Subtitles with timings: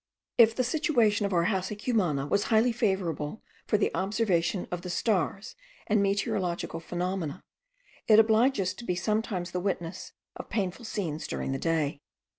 [0.39, 4.81] If the situation of our house at Cumana was highly favourable for the observation of
[4.81, 7.43] the stars and meteorological phenomena,
[8.07, 11.99] it obliged us to be sometimes the witnesses of painful scenes during the day.